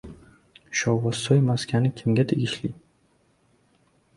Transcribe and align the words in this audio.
«Shovvozsoy» 0.79 1.43
maskani 1.49 1.91
kimga 2.01 2.25
tegishli? 2.33 2.73